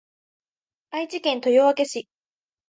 [0.89, 2.09] 愛知県豊明市